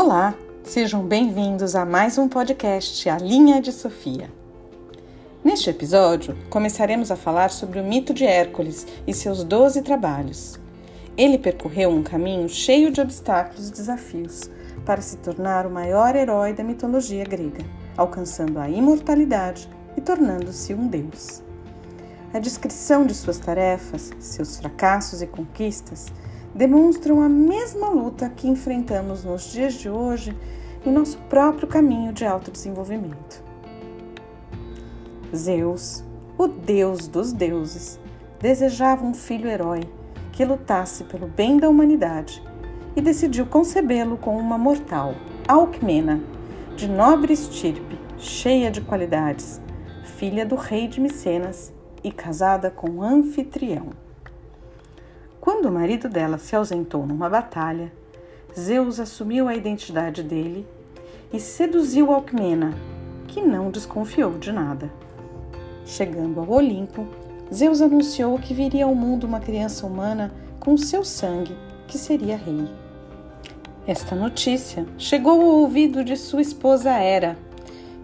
Olá, 0.00 0.32
sejam 0.62 1.02
bem-vindos 1.02 1.74
a 1.74 1.84
mais 1.84 2.18
um 2.18 2.28
podcast 2.28 3.10
A 3.10 3.18
Linha 3.18 3.60
de 3.60 3.72
Sofia. 3.72 4.30
Neste 5.42 5.70
episódio, 5.70 6.38
começaremos 6.48 7.10
a 7.10 7.16
falar 7.16 7.50
sobre 7.50 7.80
o 7.80 7.84
mito 7.84 8.14
de 8.14 8.24
Hércules 8.24 8.86
e 9.08 9.12
seus 9.12 9.42
doze 9.42 9.82
trabalhos. 9.82 10.56
Ele 11.16 11.36
percorreu 11.36 11.90
um 11.90 12.04
caminho 12.04 12.48
cheio 12.48 12.92
de 12.92 13.00
obstáculos 13.00 13.70
e 13.70 13.72
desafios 13.72 14.48
para 14.86 15.02
se 15.02 15.16
tornar 15.16 15.66
o 15.66 15.70
maior 15.70 16.14
herói 16.14 16.52
da 16.52 16.62
mitologia 16.62 17.24
grega, 17.24 17.64
alcançando 17.96 18.60
a 18.60 18.70
imortalidade 18.70 19.68
e 19.96 20.00
tornando-se 20.00 20.72
um 20.74 20.86
deus. 20.86 21.42
A 22.32 22.38
descrição 22.38 23.04
de 23.04 23.16
suas 23.16 23.40
tarefas, 23.40 24.12
seus 24.20 24.58
fracassos 24.58 25.22
e 25.22 25.26
conquistas 25.26 26.06
demonstram 26.58 27.22
a 27.22 27.28
mesma 27.28 27.88
luta 27.88 28.28
que 28.28 28.48
enfrentamos 28.48 29.22
nos 29.22 29.52
dias 29.52 29.74
de 29.74 29.88
hoje 29.88 30.36
em 30.84 30.90
nosso 30.90 31.16
próprio 31.28 31.68
caminho 31.68 32.12
de 32.12 32.26
autodesenvolvimento. 32.26 33.44
Zeus, 35.32 36.02
o 36.36 36.48
deus 36.48 37.06
dos 37.06 37.32
deuses, 37.32 38.00
desejava 38.40 39.06
um 39.06 39.14
filho 39.14 39.48
herói 39.48 39.82
que 40.32 40.44
lutasse 40.44 41.04
pelo 41.04 41.28
bem 41.28 41.58
da 41.58 41.68
humanidade 41.68 42.42
e 42.96 43.00
decidiu 43.00 43.46
concebê-lo 43.46 44.16
com 44.16 44.36
uma 44.36 44.58
mortal, 44.58 45.14
Alcmena, 45.46 46.20
de 46.74 46.88
nobre 46.88 47.34
estirpe, 47.34 47.96
cheia 48.18 48.68
de 48.68 48.80
qualidades, 48.80 49.60
filha 50.02 50.44
do 50.44 50.56
rei 50.56 50.88
de 50.88 51.00
Micenas 51.00 51.72
e 52.02 52.10
casada 52.10 52.68
com 52.68 53.00
Anfitrião. 53.00 54.07
Quando 55.48 55.64
o 55.64 55.72
marido 55.72 56.10
dela 56.10 56.36
se 56.36 56.54
ausentou 56.54 57.06
numa 57.06 57.26
batalha, 57.26 57.90
Zeus 58.54 59.00
assumiu 59.00 59.48
a 59.48 59.54
identidade 59.54 60.22
dele 60.22 60.66
e 61.32 61.40
seduziu 61.40 62.12
Alcmena, 62.12 62.74
que 63.26 63.40
não 63.40 63.70
desconfiou 63.70 64.32
de 64.32 64.52
nada. 64.52 64.92
Chegando 65.86 66.38
ao 66.38 66.50
Olimpo, 66.50 67.08
Zeus 67.50 67.80
anunciou 67.80 68.38
que 68.38 68.52
viria 68.52 68.84
ao 68.84 68.94
mundo 68.94 69.26
uma 69.26 69.40
criança 69.40 69.86
humana 69.86 70.34
com 70.60 70.76
seu 70.76 71.02
sangue, 71.02 71.56
que 71.86 71.96
seria 71.96 72.36
rei. 72.36 72.68
Esta 73.86 74.14
notícia 74.14 74.84
chegou 74.98 75.40
ao 75.40 75.60
ouvido 75.60 76.04
de 76.04 76.18
sua 76.18 76.42
esposa 76.42 76.90
Hera, 76.90 77.38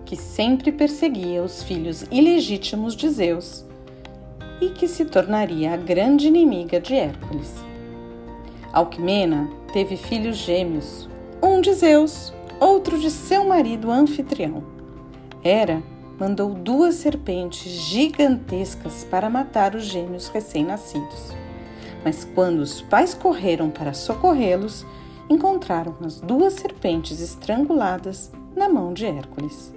que 0.06 0.16
sempre 0.16 0.72
perseguia 0.72 1.42
os 1.42 1.62
filhos 1.62 2.06
ilegítimos 2.10 2.96
de 2.96 3.10
Zeus 3.10 3.66
e 4.64 4.70
que 4.70 4.88
se 4.88 5.04
tornaria 5.04 5.74
a 5.74 5.76
grande 5.76 6.26
inimiga 6.26 6.80
de 6.80 6.94
Hércules. 6.94 7.52
Alquimena 8.72 9.50
teve 9.72 9.96
filhos 9.96 10.36
gêmeos, 10.36 11.08
um 11.42 11.60
de 11.60 11.72
Zeus, 11.74 12.32
outro 12.58 12.98
de 12.98 13.10
seu 13.10 13.44
marido 13.44 13.90
anfitrião. 13.90 14.64
Hera 15.42 15.82
mandou 16.18 16.54
duas 16.54 16.94
serpentes 16.94 17.70
gigantescas 17.70 19.04
para 19.04 19.28
matar 19.28 19.74
os 19.74 19.84
gêmeos 19.84 20.28
recém-nascidos. 20.28 21.34
Mas 22.02 22.24
quando 22.24 22.60
os 22.60 22.80
pais 22.80 23.12
correram 23.12 23.68
para 23.68 23.92
socorrê-los, 23.92 24.86
encontraram 25.28 25.94
as 26.04 26.20
duas 26.20 26.54
serpentes 26.54 27.20
estranguladas 27.20 28.32
na 28.56 28.68
mão 28.68 28.94
de 28.94 29.04
Hércules. 29.04 29.74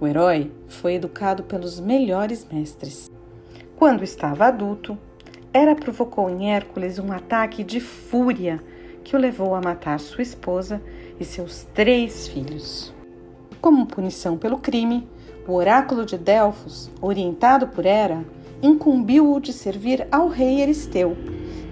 O 0.00 0.06
herói 0.06 0.50
foi 0.66 0.94
educado 0.94 1.44
pelos 1.44 1.80
melhores 1.80 2.46
mestres. 2.50 3.13
Quando 3.76 4.04
estava 4.04 4.46
adulto, 4.46 4.96
Hera 5.52 5.74
provocou 5.74 6.30
em 6.30 6.52
Hércules 6.52 6.98
um 6.98 7.12
ataque 7.12 7.64
de 7.64 7.80
fúria 7.80 8.60
que 9.02 9.16
o 9.16 9.18
levou 9.18 9.54
a 9.54 9.60
matar 9.60 9.98
sua 10.00 10.22
esposa 10.22 10.80
e 11.18 11.24
seus 11.24 11.64
três 11.74 12.28
filhos. 12.28 12.94
Como 13.60 13.86
punição 13.86 14.38
pelo 14.38 14.58
crime, 14.58 15.08
o 15.46 15.52
oráculo 15.52 16.06
de 16.06 16.16
Delfos, 16.16 16.90
orientado 17.00 17.68
por 17.68 17.84
Hera, 17.84 18.24
incumbiu-o 18.62 19.40
de 19.40 19.52
servir 19.52 20.06
ao 20.10 20.28
rei 20.28 20.60
Eristeu, 20.60 21.16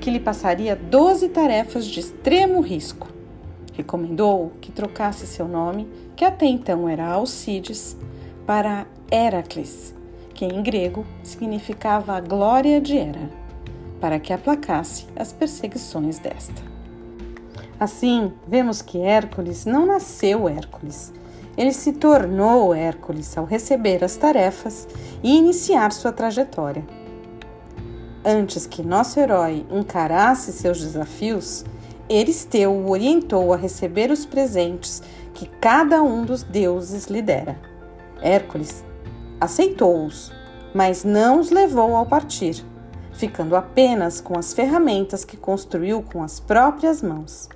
que 0.01 0.11
lhe 0.11 0.21
passaria 0.21 0.77
doze 0.77 1.29
tarefas 1.29 1.87
de 1.87 2.01
extremo 2.01 2.61
risco. 2.61 3.09
Recomendou 3.73 4.53
que 4.61 4.73
trocasse 4.73 5.27
seu 5.27 5.49
nome, 5.49 5.89
que 6.15 6.25
até 6.25 6.47
então 6.47 6.89
era 6.89 7.07
Alcides, 7.07 7.97
para 8.45 8.87
Heracles, 9.11 9.95
que 10.35 10.45
em 10.45 10.63
grego 10.63 11.05
significava 11.23 12.15
a 12.15 12.21
glória 12.21 12.81
de 12.81 12.97
Hera, 12.97 13.31
para 14.01 14.19
que 14.19 14.33
aplacasse 14.33 15.07
as 15.17 15.33
perseguições 15.33 16.19
desta. 16.19 16.63
Assim, 17.79 18.33
vemos 18.47 18.81
que 18.81 18.99
Hércules 18.99 19.65
não 19.65 19.87
nasceu 19.87 20.49
Hércules. 20.49 21.13
Ele 21.57 21.73
se 21.73 21.93
tornou 21.93 22.75
Hércules 22.75 23.37
ao 23.37 23.45
receber 23.45 24.03
as 24.05 24.17
tarefas 24.17 24.89
e 25.23 25.37
iniciar 25.37 25.93
sua 25.93 26.13
trajetória. 26.13 26.85
Antes 28.25 28.67
que 28.67 28.83
nosso 28.83 29.19
herói 29.19 29.67
encarasse 29.71 30.53
seus 30.53 30.81
desafios, 30.81 31.65
Eristeu 32.09 32.73
o 32.73 32.91
orientou 32.91 33.53
a 33.53 33.57
receber 33.57 34.11
os 34.11 34.27
presentes 34.27 35.03
que 35.35 35.47
cada 35.47 36.03
um 36.03 36.25
dos 36.25 36.43
deuses 36.43 37.07
lhe 37.07 37.23
dera. 37.23 37.59
Hércules 38.21 38.85
aceitou-os, 39.43 40.33
mas 40.73 41.03
não 41.03 41.41
os 41.41 41.51
levou 41.51 41.97
ao 41.97 42.07
partir, 42.07 42.65
ficando 43.13 43.57
apenas 43.57 44.21
com 44.21 44.39
as 44.39 44.53
ferramentas 44.55 45.25
que 45.25 45.37
construiu 45.37 46.01
com 46.01 46.23
as 46.23 46.39
próprias 46.39 47.03
mãos. 47.03 47.49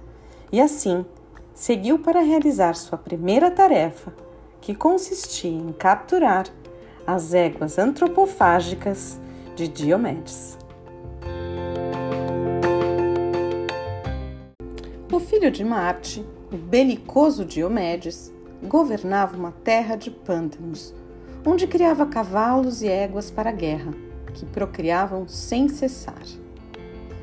E 0.50 0.60
assim, 0.60 1.06
seguiu 1.54 2.00
para 2.00 2.22
realizar 2.22 2.74
sua 2.74 2.98
primeira 2.98 3.52
tarefa, 3.52 4.12
que 4.60 4.74
consistia 4.74 5.48
em 5.48 5.72
capturar 5.72 6.46
as 7.06 7.32
éguas 7.32 7.78
antropofágicas 7.78 9.20
de 9.54 9.68
Diomedes. 9.68 10.58
O 15.12 15.20
filho 15.20 15.52
de 15.52 15.64
Marte, 15.64 16.26
o 16.52 16.56
belicoso 16.56 17.44
Diomedes, 17.44 18.32
governava 18.64 19.36
uma 19.36 19.52
terra 19.52 19.94
de 19.94 20.10
pântanos, 20.10 20.92
onde 21.46 21.68
criava 21.68 22.04
cavalos 22.04 22.82
e 22.82 22.88
éguas 22.88 23.30
para 23.30 23.50
a 23.50 23.52
guerra, 23.52 23.94
que 24.34 24.44
procriavam 24.44 25.28
sem 25.28 25.68
cessar. 25.68 26.22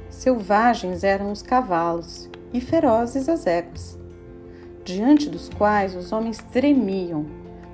Selvagens 0.10 1.04
eram 1.04 1.30
os 1.30 1.42
cavalos 1.42 2.30
e 2.54 2.62
ferozes 2.62 3.28
as 3.28 3.46
éguas, 3.46 4.00
diante 4.86 5.30
dos 5.30 5.50
quais 5.50 5.94
os 5.94 6.14
homens 6.14 6.38
tremiam, 6.38 7.26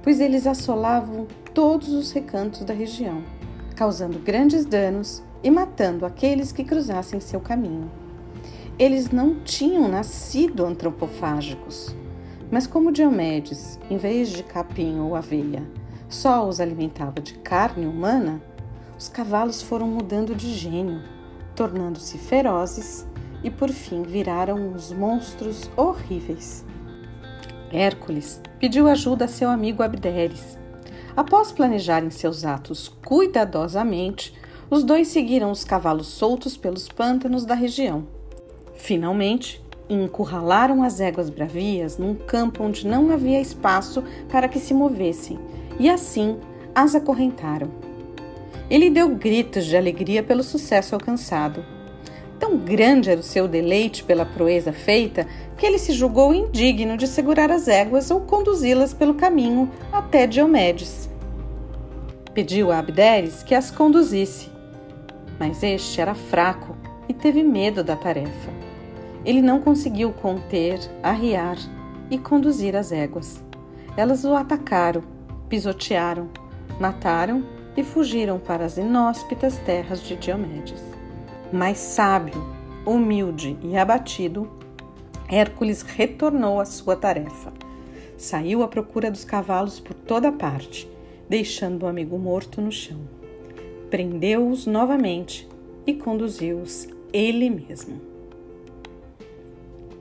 pois 0.01 0.19
eles 0.19 0.47
assolavam 0.47 1.27
todos 1.53 1.89
os 1.89 2.11
recantos 2.11 2.61
da 2.61 2.73
região, 2.73 3.21
causando 3.75 4.17
grandes 4.17 4.65
danos 4.65 5.21
e 5.43 5.51
matando 5.51 6.03
aqueles 6.03 6.51
que 6.51 6.63
cruzassem 6.63 7.19
seu 7.19 7.39
caminho. 7.39 7.91
Eles 8.79 9.11
não 9.11 9.35
tinham 9.43 9.87
nascido 9.87 10.65
antropofágicos, 10.65 11.95
mas 12.49 12.65
como 12.65 12.91
Diomedes, 12.91 13.77
em 13.89 13.97
vez 13.97 14.29
de 14.29 14.41
capim 14.41 14.99
ou 14.99 15.15
aveia, 15.15 15.63
só 16.09 16.47
os 16.47 16.59
alimentava 16.59 17.21
de 17.21 17.35
carne 17.35 17.85
humana, 17.85 18.41
os 18.97 19.07
cavalos 19.07 19.61
foram 19.61 19.87
mudando 19.87 20.35
de 20.35 20.53
gênio, 20.53 21.01
tornando-se 21.55 22.17
ferozes 22.17 23.07
e 23.43 23.49
por 23.49 23.69
fim 23.69 24.01
viraram 24.01 24.57
uns 24.57 24.91
monstros 24.91 25.69
horríveis. 25.77 26.65
Hércules 27.71 28.41
pediu 28.59 28.87
ajuda 28.87 29.25
a 29.25 29.27
seu 29.27 29.49
amigo 29.49 29.83
Abderes. 29.83 30.57
Após 31.15 31.51
planejarem 31.51 32.09
seus 32.09 32.43
atos 32.43 32.89
cuidadosamente, 33.05 34.33
os 34.69 34.83
dois 34.83 35.07
seguiram 35.09 35.51
os 35.51 35.63
cavalos 35.63 36.07
soltos 36.07 36.57
pelos 36.57 36.87
pântanos 36.87 37.45
da 37.45 37.53
região. 37.53 38.07
Finalmente, 38.73 39.63
encurralaram 39.89 40.83
as 40.83 40.99
éguas 40.99 41.29
bravias 41.29 41.97
num 41.97 42.15
campo 42.15 42.63
onde 42.63 42.87
não 42.87 43.11
havia 43.11 43.41
espaço 43.41 44.03
para 44.29 44.47
que 44.47 44.59
se 44.59 44.73
movessem, 44.73 45.39
e 45.79 45.89
assim 45.89 46.37
as 46.75 46.93
acorrentaram. 46.93 47.69
Ele 48.69 48.89
deu 48.89 49.09
gritos 49.09 49.65
de 49.65 49.75
alegria 49.75 50.21
pelo 50.21 50.43
sucesso 50.43 50.93
alcançado. 50.93 51.65
Tão 52.37 52.57
grande 52.57 53.09
era 53.09 53.19
o 53.19 53.23
seu 53.23 53.47
deleite 53.47 54.03
pela 54.03 54.25
proeza 54.25 54.71
feita 54.71 55.25
que 55.57 55.65
ele 55.65 55.79
se 55.79 55.91
julgou 55.91 56.33
indigno 56.33 56.95
de 56.95 57.07
segurar 57.07 57.51
as 57.51 57.67
éguas 57.67 58.11
ou 58.11 58.21
conduzi-las 58.21 58.93
pelo 58.93 59.15
caminho 59.15 59.69
até 59.91 60.27
Diomedes. 60.27 61.09
Pediu 62.33 62.71
a 62.71 62.79
Abderes 62.79 63.43
que 63.43 63.55
as 63.55 63.71
conduzisse, 63.71 64.49
mas 65.39 65.63
este 65.63 65.99
era 65.99 66.13
fraco 66.13 66.77
e 67.07 67.13
teve 67.13 67.43
medo 67.43 67.83
da 67.83 67.95
tarefa 67.95 68.69
ele 69.25 69.41
não 69.41 69.59
conseguiu 69.59 70.11
conter, 70.11 70.79
arriar 71.03 71.57
e 72.09 72.17
conduzir 72.17 72.75
as 72.75 72.91
éguas. 72.91 73.43
Elas 73.97 74.23
o 74.23 74.33
atacaram, 74.33 75.03
pisotearam, 75.49 76.29
mataram 76.79 77.43
e 77.75 77.83
fugiram 77.83 78.39
para 78.39 78.65
as 78.65 78.77
inóspitas 78.77 79.57
terras 79.57 80.01
de 80.03 80.15
Diomedes. 80.15 80.81
Mas 81.51 81.77
sábio, 81.79 82.41
humilde 82.85 83.57
e 83.63 83.75
abatido, 83.75 84.49
Hércules 85.27 85.81
retornou 85.81 86.59
à 86.59 86.65
sua 86.65 86.95
tarefa. 86.95 87.51
Saiu 88.17 88.63
à 88.63 88.67
procura 88.67 89.09
dos 89.09 89.23
cavalos 89.23 89.79
por 89.79 89.93
toda 89.93 90.31
parte, 90.31 90.89
deixando 91.27 91.83
o 91.83 91.87
amigo 91.87 92.17
morto 92.17 92.61
no 92.61 92.71
chão. 92.71 92.99
Prendeu-os 93.89 94.65
novamente 94.65 95.47
e 95.85 95.93
conduziu-os 95.93 96.87
ele 97.11 97.49
mesmo. 97.49 98.01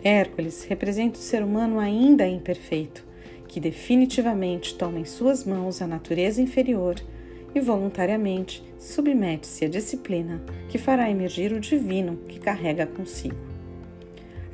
Hércules 0.03 0.65
representa 0.65 1.19
o 1.19 1.23
ser 1.23 1.43
humano 1.43 1.79
ainda 1.79 2.27
imperfeito, 2.27 3.05
que 3.49 3.59
definitivamente 3.59 4.75
toma 4.75 5.01
em 5.01 5.05
suas 5.05 5.45
mãos 5.45 5.83
a 5.83 5.87
natureza 5.87 6.41
inferior 6.41 6.97
e 7.55 7.61
voluntariamente 7.61 8.63
submete-se 8.79 9.65
à 9.65 9.69
disciplina 9.69 10.41
que 10.69 10.79
fará 10.79 11.11
emergir 11.11 11.53
o 11.53 11.61
divino 11.61 12.19
que 12.29 12.39
carrega 12.39 12.87
consigo. 12.87 13.37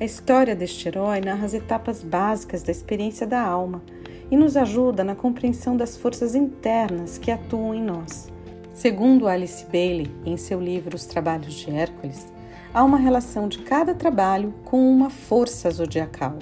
A 0.00 0.04
história 0.04 0.56
deste 0.56 0.88
herói 0.88 1.20
narra 1.20 1.44
as 1.44 1.54
etapas 1.54 2.02
básicas 2.02 2.62
da 2.62 2.72
experiência 2.72 3.26
da 3.26 3.40
alma 3.40 3.82
e 4.30 4.36
nos 4.36 4.56
ajuda 4.56 5.04
na 5.04 5.14
compreensão 5.14 5.76
das 5.76 5.96
forças 5.96 6.34
internas 6.34 7.18
que 7.18 7.30
atuam 7.30 7.74
em 7.74 7.82
nós. 7.82 8.28
Segundo 8.72 9.28
Alice 9.28 9.64
Bailey, 9.66 10.10
em 10.24 10.36
seu 10.36 10.60
livro 10.60 10.96
Os 10.96 11.06
Trabalhos 11.06 11.54
de 11.54 11.70
Hércules, 11.70 12.26
há 12.72 12.82
uma 12.82 12.98
relação 12.98 13.46
de 13.46 13.58
cada 13.58 13.94
trabalho 13.94 14.52
com 14.64 14.90
uma 14.90 15.10
força 15.10 15.70
zodiacal, 15.70 16.38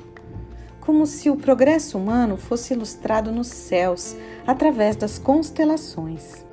como 0.83 1.07
se 1.07 1.31
o 1.31 1.37
progresso 1.37 1.97
humano 1.97 2.37
fosse 2.37 2.75
ilustrado 2.75 3.31
nos 3.31 3.47
céus 3.47 4.17
através 4.45 4.97
das 4.97 5.17
constelações. 5.17 6.45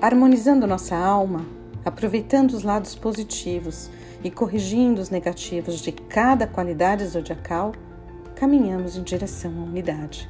Harmonizando 0.00 0.66
nossa 0.66 0.96
alma, 0.96 1.44
aproveitando 1.84 2.52
os 2.52 2.62
lados 2.62 2.94
positivos 2.94 3.90
e 4.24 4.30
corrigindo 4.30 5.00
os 5.00 5.10
negativos 5.10 5.80
de 5.80 5.92
cada 5.92 6.46
qualidade 6.46 7.04
zodiacal, 7.06 7.72
caminhamos 8.34 8.96
em 8.96 9.02
direção 9.02 9.52
à 9.60 9.64
unidade. 9.64 10.28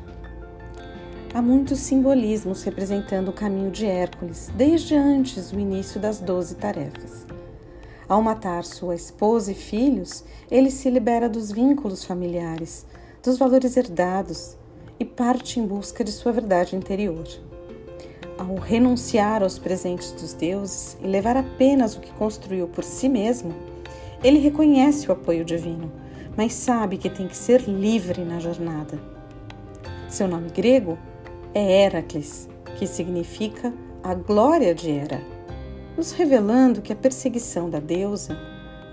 Há 1.33 1.41
muitos 1.41 1.79
simbolismos 1.79 2.65
representando 2.65 3.29
o 3.29 3.33
caminho 3.33 3.71
de 3.71 3.87
Hércules 3.87 4.51
desde 4.57 4.97
antes 4.97 5.53
do 5.53 5.61
início 5.61 6.01
das 6.01 6.19
doze 6.19 6.57
tarefas. 6.57 7.25
Ao 8.09 8.21
matar 8.21 8.65
sua 8.65 8.95
esposa 8.95 9.53
e 9.53 9.55
filhos, 9.55 10.25
ele 10.51 10.71
se 10.71 10.91
libera 10.91 11.29
dos 11.29 11.53
vínculos 11.53 12.05
familiares, 12.05 12.87
dos 13.27 13.39
valores 13.39 13.77
herdados 13.77 14.57
e 14.99 15.05
parte 15.05 15.59
em 15.59 15.67
busca 15.67 16.05
de 16.05 16.13
sua 16.13 16.33
verdade 16.33 16.77
interior. 16.77 17.27
Ao 18.39 18.55
renunciar 18.55 19.43
aos 19.43 19.59
presentes 19.59 20.13
dos 20.13 20.33
deuses 20.33 20.97
e 21.03 21.07
levar 21.07 21.37
apenas 21.37 21.97
o 21.97 22.01
que 22.01 22.13
construiu 22.13 22.69
por 22.69 22.85
si 22.85 23.09
mesmo, 23.09 23.53
ele 24.23 24.39
reconhece 24.39 25.09
o 25.09 25.13
apoio 25.13 25.45
divino, 25.45 25.91
mas 26.37 26.55
sabe 26.55 26.99
que 26.99 27.11
tem 27.11 27.27
que 27.27 27.37
ser 27.37 27.63
livre 27.63 28.25
na 28.25 28.39
jornada. 28.39 28.99
Seu 30.09 30.29
nome 30.29 30.51
grego 30.51 30.97
é 31.53 31.85
Heracles, 31.85 32.49
que 32.79 32.87
significa 32.87 33.75
a 34.05 34.15
glória 34.15 34.73
de 34.73 34.89
Hera 34.89 35.21
nos 35.97 36.13
revelando 36.13 36.83
que 36.83 36.93
a 36.93 36.97
perseguição 36.97 37.71
da 37.71 37.81
deusa, 37.81 38.39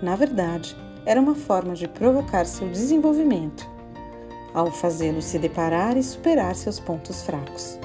na 0.02 0.16
verdade, 0.16 0.74
era 1.04 1.20
uma 1.20 1.34
forma 1.34 1.74
de 1.74 1.86
provocar 1.86 2.46
seu 2.46 2.68
desenvolvimento, 2.68 3.73
ao 4.54 4.70
fazê-lo 4.70 5.20
se 5.20 5.38
deparar 5.38 5.96
e 5.96 6.02
superar 6.02 6.54
seus 6.54 6.78
pontos 6.78 7.22
fracos. 7.22 7.78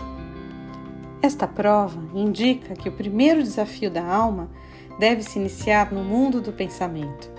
Esta 1.22 1.48
prova 1.48 2.00
indica 2.14 2.76
que 2.76 2.88
o 2.88 2.92
primeiro 2.94 3.44
desafio 3.44 3.90
da 3.92 4.06
alma 4.06 4.50
deve 5.00 5.24
se 5.24 5.40
iniciar 5.40 5.92
no 5.92 6.04
mundo 6.04 6.40
do 6.40 6.54
pensamento, 6.54 7.30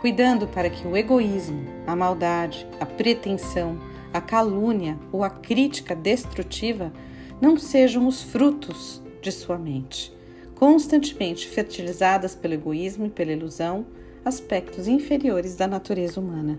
cuidando 0.00 0.48
para 0.48 0.70
que 0.70 0.88
o 0.88 0.96
egoísmo, 0.96 1.64
a 1.86 1.94
maldade, 1.94 2.66
a 2.80 2.86
pretensão, 2.86 3.78
a 4.12 4.20
calúnia 4.20 4.98
ou 5.12 5.22
a 5.22 5.30
crítica 5.30 5.94
destrutiva 5.94 6.92
não 7.40 7.58
sejam 7.58 8.08
os 8.08 8.22
frutos 8.22 9.02
de 9.20 9.30
sua 9.30 9.58
mente 9.58 10.16
constantemente 10.58 11.46
fertilizadas 11.48 12.34
pelo 12.34 12.54
egoísmo 12.54 13.06
e 13.06 13.10
pela 13.10 13.30
ilusão, 13.30 13.86
aspectos 14.24 14.88
inferiores 14.88 15.54
da 15.54 15.68
natureza 15.68 16.20
humana. 16.20 16.58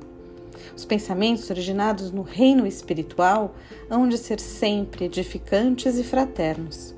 Os 0.76 0.86
pensamentos 0.86 1.50
originados 1.50 2.12
no 2.12 2.22
reino 2.22 2.66
espiritual 2.66 3.56
hão 3.90 4.08
de 4.08 4.18
ser 4.18 4.40
sempre 4.40 5.06
edificantes 5.06 5.98
e 5.98 6.04
fraternos. 6.04 6.96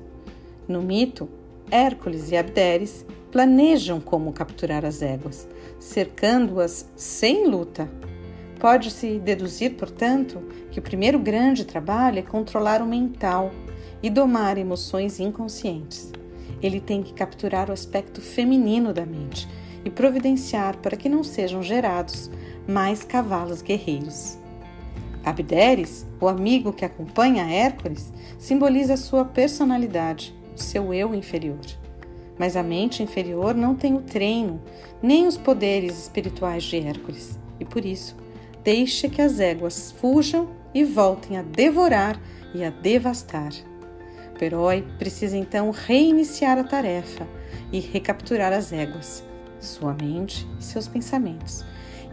No 0.68 0.82
mito, 0.82 1.28
Hércules 1.70 2.30
e 2.30 2.36
Abderes 2.36 3.04
planejam 3.30 4.00
como 4.00 4.32
capturar 4.32 4.84
as 4.84 5.02
éguas, 5.02 5.48
cercando-as 5.78 6.88
sem 6.96 7.46
luta. 7.46 7.90
Pode-se 8.60 9.18
deduzir, 9.18 9.74
portanto, 9.74 10.42
que 10.70 10.78
o 10.78 10.82
primeiro 10.82 11.18
grande 11.18 11.64
trabalho 11.64 12.18
é 12.18 12.22
controlar 12.22 12.80
o 12.80 12.86
mental 12.86 13.50
e 14.02 14.10
domar 14.10 14.58
emoções 14.58 15.18
inconscientes 15.18 16.12
ele 16.62 16.80
tem 16.80 17.02
que 17.02 17.12
capturar 17.12 17.68
o 17.68 17.72
aspecto 17.72 18.20
feminino 18.20 18.92
da 18.94 19.04
mente 19.04 19.48
e 19.84 19.90
providenciar 19.90 20.78
para 20.78 20.96
que 20.96 21.08
não 21.08 21.24
sejam 21.24 21.62
gerados 21.62 22.30
mais 22.66 23.02
cavalos 23.02 23.62
guerreiros. 23.62 24.38
Abderes, 25.24 26.06
o 26.20 26.28
amigo 26.28 26.72
que 26.72 26.84
acompanha 26.84 27.44
Hércules, 27.44 28.12
simboliza 28.38 28.96
sua 28.96 29.24
personalidade, 29.24 30.34
seu 30.56 30.92
eu 30.92 31.14
inferior. 31.14 31.60
Mas 32.38 32.56
a 32.56 32.62
mente 32.62 33.02
inferior 33.02 33.54
não 33.54 33.74
tem 33.74 33.94
o 33.94 34.02
treino, 34.02 34.60
nem 35.02 35.26
os 35.26 35.36
poderes 35.36 35.98
espirituais 35.98 36.64
de 36.64 36.78
Hércules, 36.78 37.38
e 37.60 37.64
por 37.64 37.84
isso 37.84 38.16
deixa 38.64 39.08
que 39.08 39.22
as 39.22 39.38
éguas 39.38 39.92
fujam 39.92 40.48
e 40.74 40.84
voltem 40.84 41.36
a 41.36 41.42
devorar 41.42 42.20
e 42.54 42.64
a 42.64 42.70
devastar 42.70 43.52
super-herói 44.42 44.84
precisa 44.98 45.36
então 45.36 45.70
reiniciar 45.70 46.58
a 46.58 46.64
tarefa 46.64 47.26
e 47.70 47.78
recapturar 47.78 48.52
as 48.52 48.72
éguas, 48.72 49.22
sua 49.60 49.94
mente 49.94 50.46
e 50.58 50.64
seus 50.64 50.88
pensamentos, 50.88 51.64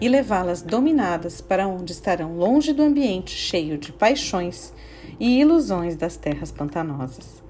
e 0.02 0.08
levá-las 0.08 0.62
dominadas 0.62 1.42
para 1.42 1.68
onde 1.68 1.92
estarão 1.92 2.38
longe 2.38 2.74
do 2.74 2.84
ambiente 2.84 3.32
cheio 3.32 3.78
de 3.78 3.92
paixões 3.92 4.74
e 5.20 5.40
ilusões 5.40 5.96
das 5.96 6.16
terras 6.16 6.52
pantanosas. 6.52 7.44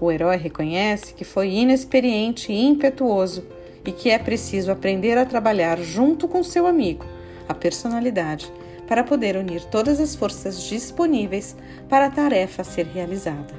O 0.00 0.12
herói 0.12 0.36
reconhece 0.36 1.14
que 1.14 1.24
foi 1.24 1.50
inexperiente 1.50 2.52
e 2.52 2.64
impetuoso 2.64 3.44
e 3.84 3.90
que 3.90 4.10
é 4.10 4.18
preciso 4.18 4.70
aprender 4.70 5.16
a 5.16 5.24
trabalhar 5.24 5.78
junto 5.80 6.28
com 6.28 6.42
seu 6.42 6.66
amigo, 6.66 7.04
a 7.48 7.54
personalidade, 7.54 8.52
para 8.86 9.02
poder 9.02 9.36
unir 9.36 9.64
todas 9.64 10.00
as 10.00 10.14
forças 10.14 10.62
disponíveis 10.62 11.56
para 11.88 12.06
a 12.06 12.10
tarefa 12.10 12.62
a 12.62 12.64
ser 12.64 12.86
realizada. 12.86 13.54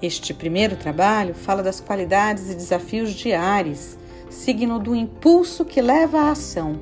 Este 0.00 0.32
primeiro 0.32 0.76
trabalho 0.76 1.34
fala 1.34 1.62
das 1.62 1.80
qualidades 1.80 2.50
e 2.50 2.54
desafios 2.54 3.12
de 3.12 3.32
Ares, 3.32 3.98
signo 4.30 4.78
do 4.78 4.94
impulso 4.94 5.64
que 5.64 5.80
leva 5.80 6.20
à 6.20 6.30
ação, 6.30 6.78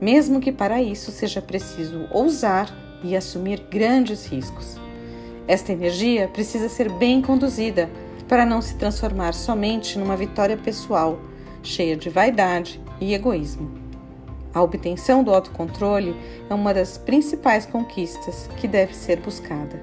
mesmo 0.00 0.40
que 0.40 0.52
para 0.52 0.82
isso 0.82 1.10
seja 1.10 1.40
preciso 1.40 2.06
ousar 2.10 2.70
e 3.02 3.16
assumir 3.16 3.66
grandes 3.70 4.26
riscos. 4.26 4.78
Esta 5.48 5.72
energia 5.72 6.28
precisa 6.28 6.68
ser 6.68 6.90
bem 6.90 7.22
conduzida 7.22 7.88
para 8.28 8.44
não 8.44 8.60
se 8.60 8.76
transformar 8.76 9.32
somente 9.32 9.98
numa 9.98 10.16
vitória 10.16 10.56
pessoal, 10.56 11.20
cheia 11.62 11.96
de 11.96 12.10
vaidade 12.10 12.80
e 13.00 13.14
egoísmo. 13.14 13.70
A 14.52 14.62
obtenção 14.62 15.22
do 15.22 15.34
autocontrole 15.34 16.16
é 16.48 16.54
uma 16.54 16.72
das 16.72 16.96
principais 16.96 17.66
conquistas 17.66 18.48
que 18.56 18.66
deve 18.66 18.94
ser 18.94 19.20
buscada. 19.20 19.80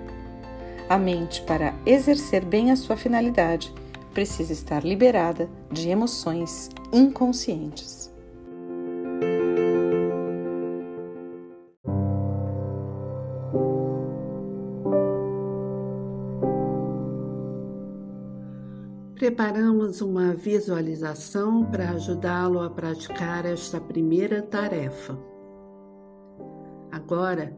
A 0.90 0.98
mente, 0.98 1.42
para 1.44 1.74
exercer 1.86 2.44
bem 2.44 2.72
a 2.72 2.76
sua 2.76 2.98
finalidade, 2.98 3.74
precisa 4.14 4.52
estar 4.52 4.84
liberada 4.84 5.50
de 5.72 5.90
emoções 5.90 6.70
inconscientes. 6.92 8.13
Preparamos 19.24 20.02
uma 20.02 20.34
visualização 20.34 21.64
para 21.64 21.92
ajudá-lo 21.92 22.60
a 22.60 22.70
praticar 22.70 23.46
esta 23.46 23.80
primeira 23.80 24.42
tarefa. 24.42 25.18
Agora, 26.92 27.58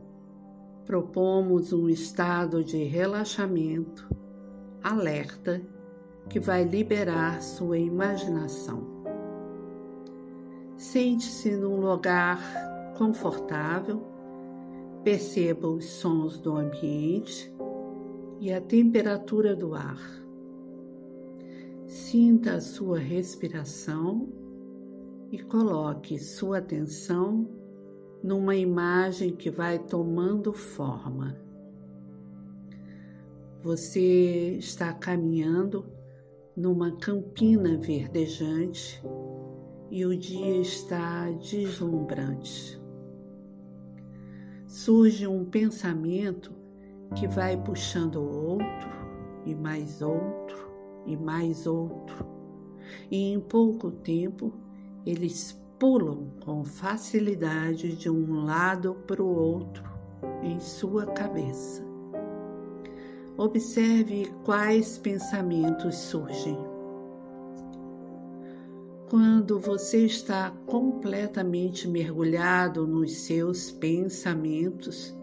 propomos 0.85 1.73
um 1.73 1.89
estado 1.89 2.63
de 2.63 2.83
relaxamento 2.83 4.07
alerta 4.83 5.59
que 6.29 6.39
vai 6.39 6.63
liberar 6.65 7.41
sua 7.41 7.79
imaginação. 7.79 8.85
Sente-se 10.77 11.49
num 11.55 11.79
lugar 11.79 12.43
confortável, 12.95 14.03
perceba 15.03 15.67
os 15.67 15.85
sons 15.85 16.37
do 16.37 16.55
ambiente 16.55 17.51
e 18.39 18.53
a 18.53 18.61
temperatura 18.61 19.55
do 19.55 19.73
ar. 19.73 20.24
Sinta 21.95 22.55
a 22.55 22.59
sua 22.59 22.99
respiração 22.99 24.27
e 25.31 25.41
coloque 25.41 26.19
sua 26.19 26.57
atenção 26.57 27.47
numa 28.21 28.53
imagem 28.53 29.33
que 29.33 29.49
vai 29.49 29.79
tomando 29.79 30.51
forma. 30.51 31.37
Você 33.63 34.57
está 34.57 34.91
caminhando 34.91 35.85
numa 36.53 36.91
campina 36.97 37.77
verdejante 37.77 39.01
e 39.89 40.05
o 40.05 40.17
dia 40.17 40.57
está 40.57 41.31
deslumbrante. 41.31 42.77
Surge 44.67 45.25
um 45.25 45.45
pensamento 45.45 46.53
que 47.15 47.25
vai 47.25 47.55
puxando 47.55 48.21
outro 48.21 48.89
e 49.45 49.55
mais 49.55 50.01
outro 50.01 50.64
e 51.05 51.15
mais 51.15 51.67
outro, 51.67 52.25
e 53.09 53.31
em 53.33 53.39
pouco 53.39 53.91
tempo 53.91 54.53
eles 55.05 55.59
pulam 55.77 56.27
com 56.43 56.63
facilidade 56.63 57.95
de 57.95 58.09
um 58.09 58.45
lado 58.45 58.95
para 59.05 59.21
o 59.21 59.35
outro 59.35 59.83
em 60.41 60.59
sua 60.59 61.05
cabeça. 61.05 61.83
Observe 63.37 64.31
quais 64.43 64.97
pensamentos 64.97 65.95
surgem. 65.95 66.57
Quando 69.09 69.59
você 69.59 70.05
está 70.05 70.51
completamente 70.65 71.87
mergulhado 71.87 72.87
nos 72.87 73.17
seus 73.17 73.69
pensamentos, 73.69 75.15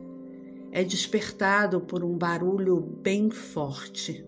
é 0.71 0.85
despertado 0.85 1.81
por 1.81 2.05
um 2.05 2.17
barulho 2.17 2.81
bem 2.81 3.31
forte. 3.31 4.25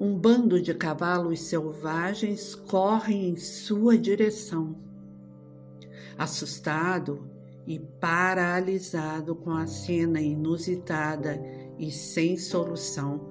Um 0.00 0.16
bando 0.16 0.60
de 0.60 0.74
cavalos 0.74 1.40
selvagens 1.40 2.54
corre 2.54 3.14
em 3.14 3.36
sua 3.36 3.96
direção. 3.96 4.76
Assustado 6.18 7.30
e 7.66 7.78
paralisado 7.78 9.34
com 9.34 9.50
a 9.50 9.66
cena 9.66 10.20
inusitada 10.20 11.40
e 11.78 11.90
sem 11.90 12.36
solução, 12.36 13.28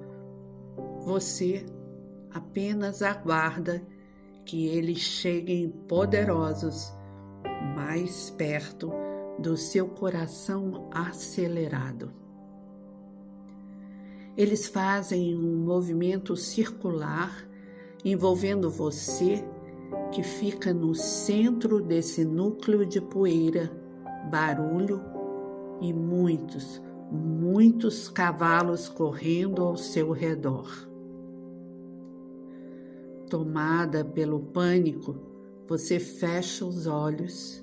você 1.04 1.66
apenas 2.32 3.02
aguarda 3.02 3.82
que 4.44 4.66
eles 4.66 4.98
cheguem 4.98 5.68
poderosos 5.88 6.92
mais 7.74 8.30
perto 8.30 8.90
do 9.38 9.56
seu 9.56 9.88
coração 9.88 10.88
acelerado. 10.92 12.21
Eles 14.36 14.66
fazem 14.66 15.36
um 15.36 15.58
movimento 15.58 16.34
circular 16.36 17.46
envolvendo 18.04 18.70
você 18.70 19.44
que 20.10 20.22
fica 20.22 20.72
no 20.72 20.94
centro 20.94 21.80
desse 21.80 22.24
núcleo 22.24 22.86
de 22.86 23.00
poeira, 23.00 23.70
barulho 24.30 25.00
e 25.80 25.92
muitos, 25.92 26.80
muitos 27.10 28.08
cavalos 28.08 28.88
correndo 28.88 29.62
ao 29.62 29.76
seu 29.76 30.12
redor. 30.12 30.88
Tomada 33.28 34.04
pelo 34.04 34.40
pânico, 34.40 35.14
você 35.66 35.98
fecha 35.98 36.64
os 36.64 36.86
olhos, 36.86 37.62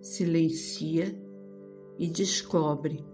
silencia 0.00 1.16
e 1.98 2.08
descobre 2.08 3.04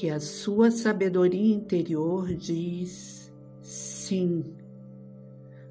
que 0.00 0.08
a 0.08 0.18
sua 0.18 0.70
sabedoria 0.70 1.54
interior 1.54 2.34
diz 2.34 3.30
sim 3.60 4.42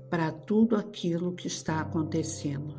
para 0.07 0.31
tudo 0.31 0.75
aquilo 0.75 1.33
que 1.33 1.47
está 1.47 1.79
acontecendo. 1.79 2.75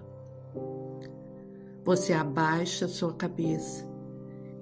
Você 1.85 2.13
abaixa 2.13 2.87
sua 2.87 3.13
cabeça 3.15 3.85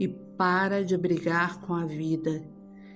e 0.00 0.08
para 0.08 0.82
de 0.82 0.96
brigar 0.96 1.60
com 1.60 1.74
a 1.74 1.84
vida 1.84 2.42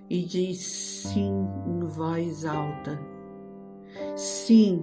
e 0.08 0.24
diz 0.24 0.60
sim 0.60 1.30
em 1.66 1.84
voz 1.84 2.46
alta. 2.46 2.98
Sim 4.16 4.82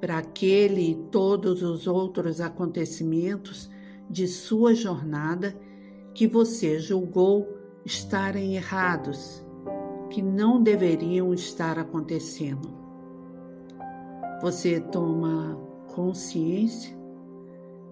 para 0.00 0.18
aquele 0.18 0.90
e 0.90 0.94
todos 1.12 1.62
os 1.62 1.86
outros 1.86 2.40
acontecimentos 2.40 3.70
de 4.10 4.26
sua 4.26 4.74
jornada 4.74 5.56
que 6.12 6.26
você 6.26 6.80
julgou 6.80 7.57
estarem 7.88 8.54
errados, 8.54 9.42
que 10.10 10.20
não 10.20 10.62
deveriam 10.62 11.32
estar 11.32 11.78
acontecendo. 11.78 12.68
Você 14.42 14.78
toma 14.78 15.58
consciência 15.94 16.94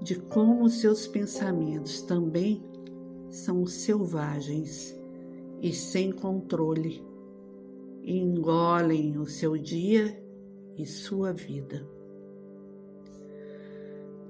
de 0.03 0.17
como 0.17 0.69
seus 0.69 1.07
pensamentos 1.07 2.03
também 2.03 2.62
são 3.31 3.65
selvagens 3.65 4.95
e 5.62 5.73
sem 5.73 6.12
controle, 6.12 7.03
e 8.03 8.19
engolem 8.19 9.17
o 9.17 9.25
seu 9.25 9.57
dia 9.57 10.23
e 10.76 10.85
sua 10.85 11.33
vida. 11.33 11.88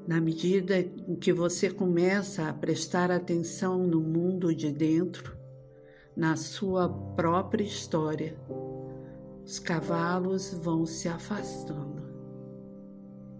Na 0.06 0.20
medida 0.20 0.78
em 0.78 1.16
que 1.16 1.32
você 1.32 1.68
começa 1.68 2.48
a 2.48 2.52
prestar 2.52 3.10
atenção 3.10 3.84
no 3.84 4.00
mundo 4.00 4.54
de 4.54 4.70
dentro, 4.70 5.36
na 6.16 6.34
sua 6.34 6.88
própria 6.88 7.62
história, 7.62 8.34
os 9.44 9.58
cavalos 9.58 10.54
vão 10.54 10.86
se 10.86 11.08
afastando. 11.08 12.02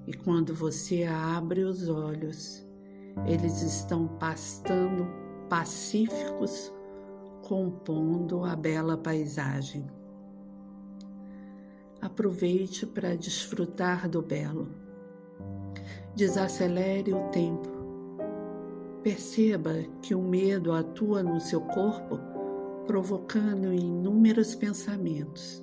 E 0.06 0.12
quando 0.12 0.54
você 0.54 1.04
abre 1.04 1.64
os 1.64 1.88
olhos, 1.88 2.64
eles 3.26 3.62
estão 3.62 4.06
pastando 4.06 5.08
pacíficos, 5.48 6.70
compondo 7.42 8.44
a 8.44 8.54
bela 8.54 8.96
paisagem. 8.98 9.86
Aproveite 12.00 12.86
para 12.86 13.16
desfrutar 13.16 14.08
do 14.08 14.20
belo. 14.20 14.68
Desacelere 16.14 17.14
o 17.14 17.28
tempo. 17.30 17.68
Perceba 19.02 19.72
que 20.02 20.14
o 20.14 20.22
medo 20.22 20.72
atua 20.72 21.22
no 21.22 21.40
seu 21.40 21.60
corpo, 21.62 22.35
provocando 22.86 23.72
inúmeros 23.72 24.54
pensamentos, 24.54 25.62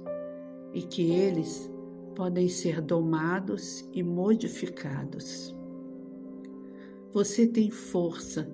e 0.74 0.82
que 0.82 1.12
eles 1.12 1.72
podem 2.16 2.48
ser 2.48 2.82
domados 2.82 3.88
e 3.92 4.04
modificados. 4.04 5.56
Você 7.12 7.48
tem 7.48 7.70
força 7.70 8.52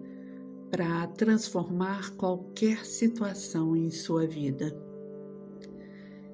para 0.69 1.07
transformar 1.07 2.11
qualquer 2.15 2.85
situação 2.85 3.75
em 3.75 3.89
sua 3.89 4.27
vida. 4.27 4.75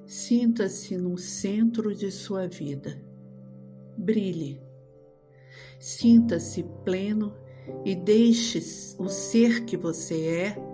Sinta-se 0.04 0.96
no 0.96 1.16
centro 1.16 1.94
de 1.94 2.10
sua 2.10 2.46
vida. 2.46 3.02
Brilhe. 3.96 4.60
Sinta-se 5.80 6.64
pleno 6.84 7.34
e 7.84 7.94
deixe 7.94 8.58
o 8.98 9.08
ser 9.08 9.64
que 9.64 9.76
você 9.76 10.26
é 10.26 10.65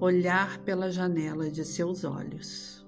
olhar 0.00 0.58
pela 0.58 0.90
janela 0.90 1.50
de 1.50 1.64
seus 1.64 2.04
olhos. 2.04 2.86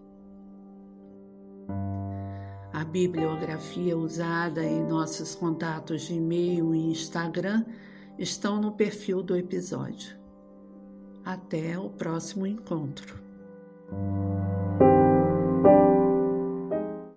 A 2.73 2.85
bibliografia 2.85 3.97
usada 3.97 4.65
em 4.65 4.87
nossos 4.87 5.35
contatos 5.35 6.03
de 6.03 6.15
e-mail 6.15 6.75
e 6.75 6.91
Instagram 6.91 7.65
estão 8.19 8.61
no 8.61 8.73
perfil 8.73 9.23
do 9.23 9.37
episódio. 9.37 10.19
Até 11.25 11.79
o 11.79 11.91
próximo 11.91 12.47
encontro. 12.47 13.21